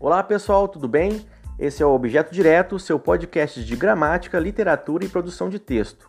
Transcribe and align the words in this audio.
Olá 0.00 0.22
pessoal, 0.22 0.68
tudo 0.68 0.86
bem? 0.86 1.26
Esse 1.58 1.82
é 1.82 1.86
o 1.86 1.92
Objeto 1.92 2.32
Direto, 2.32 2.78
seu 2.78 3.00
podcast 3.00 3.64
de 3.64 3.74
gramática, 3.74 4.38
literatura 4.38 5.04
e 5.04 5.08
produção 5.08 5.48
de 5.48 5.58
texto. 5.58 6.08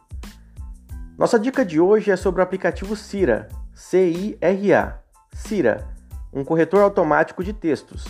Nossa 1.18 1.39
dica 1.39 1.65
de 1.65 1.79
hoje 1.79 2.12
é 2.12 2.15
sobre 2.15 2.39
o 2.39 2.44
aplicativo 2.44 2.95
Cira, 2.95 3.48
C-I-R-A. 3.73 4.99
Cira, 5.34 5.88
um 6.31 6.44
corretor 6.44 6.84
automático 6.84 7.44
de 7.44 7.52
textos. 7.52 8.05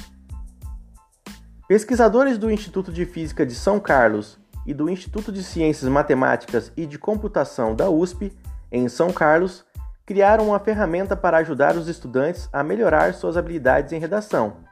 Pesquisadores 1.66 2.38
do 2.38 2.52
Instituto 2.52 2.92
de 2.92 3.06
Física 3.06 3.46
de 3.46 3.56
São 3.56 3.80
Carlos 3.80 4.38
e 4.66 4.74
do 4.74 4.90
Instituto 4.90 5.32
de 5.32 5.42
Ciências 5.42 5.90
Matemáticas 5.90 6.74
e 6.76 6.86
de 6.86 7.00
Computação 7.00 7.74
da 7.74 7.90
USP, 7.90 8.38
em 8.70 8.90
São 8.90 9.14
Carlos, 9.14 9.64
criaram 10.06 10.50
uma 10.50 10.60
ferramenta 10.60 11.16
para 11.16 11.38
ajudar 11.38 11.78
os 11.78 11.88
estudantes 11.88 12.50
a 12.52 12.62
melhorar 12.66 13.14
suas 13.14 13.38
habilidades 13.38 13.94
em 13.94 14.00
redação 14.00 14.68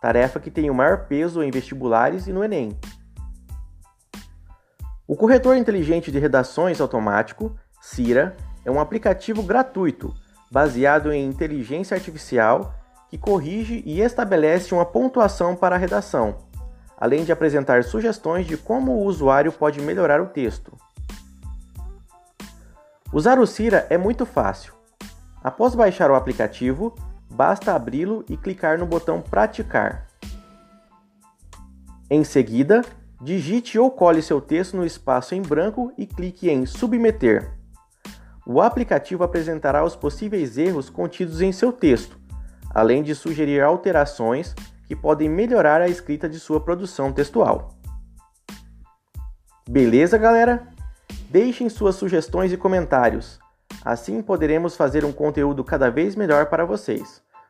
tarefa 0.00 0.40
que 0.40 0.50
tem 0.50 0.70
o 0.70 0.74
maior 0.74 1.06
peso 1.06 1.42
em 1.42 1.50
vestibulares 1.50 2.26
e 2.26 2.32
no 2.32 2.42
Enem. 2.42 2.78
O 5.06 5.16
corretor 5.16 5.56
inteligente 5.56 6.10
de 6.10 6.18
redações 6.18 6.80
automático, 6.80 7.54
Cira, 7.80 8.36
é 8.64 8.70
um 8.70 8.80
aplicativo 8.80 9.42
gratuito 9.42 10.14
baseado 10.50 11.12
em 11.12 11.26
inteligência 11.26 11.94
artificial 11.94 12.74
que 13.08 13.18
corrige 13.18 13.82
e 13.84 14.00
estabelece 14.00 14.72
uma 14.72 14.86
pontuação 14.86 15.56
para 15.56 15.74
a 15.74 15.78
redação, 15.78 16.38
além 16.96 17.24
de 17.24 17.32
apresentar 17.32 17.82
sugestões 17.82 18.46
de 18.46 18.56
como 18.56 18.92
o 18.92 19.04
usuário 19.04 19.50
pode 19.50 19.80
melhorar 19.80 20.20
o 20.20 20.26
texto. 20.26 20.72
Usar 23.12 23.40
o 23.40 23.46
Cira 23.46 23.86
é 23.90 23.98
muito 23.98 24.24
fácil. 24.24 24.72
Após 25.42 25.74
baixar 25.74 26.10
o 26.10 26.14
aplicativo, 26.14 26.94
basta 27.40 27.74
abri-lo 27.74 28.22
e 28.28 28.36
clicar 28.36 28.78
no 28.78 28.84
botão 28.84 29.22
Praticar. 29.22 30.06
Em 32.10 32.22
seguida, 32.22 32.84
digite 33.18 33.78
ou 33.78 33.90
cole 33.90 34.20
seu 34.20 34.42
texto 34.42 34.76
no 34.76 34.84
espaço 34.84 35.34
em 35.34 35.40
branco 35.40 35.90
e 35.96 36.04
clique 36.04 36.50
em 36.50 36.66
Submeter. 36.66 37.54
O 38.46 38.60
aplicativo 38.60 39.24
apresentará 39.24 39.82
os 39.82 39.96
possíveis 39.96 40.58
erros 40.58 40.90
contidos 40.90 41.40
em 41.40 41.50
seu 41.50 41.72
texto, 41.72 42.20
além 42.74 43.02
de 43.02 43.14
sugerir 43.14 43.62
alterações 43.62 44.54
que 44.86 44.94
podem 44.94 45.26
melhorar 45.26 45.80
a 45.80 45.88
escrita 45.88 46.28
de 46.28 46.38
sua 46.38 46.60
produção 46.60 47.10
textual. 47.10 47.74
Beleza, 49.66 50.18
galera? 50.18 50.68
Deixem 51.30 51.70
suas 51.70 51.94
sugestões 51.94 52.52
e 52.52 52.58
comentários. 52.58 53.38
Assim 53.82 54.20
poderemos 54.20 54.76
fazer 54.76 55.06
um 55.06 55.12
conteúdo 55.12 55.64
cada 55.64 55.90
vez 55.90 56.14
melhor 56.14 56.44
para 56.44 56.66
vocês. 56.66 57.29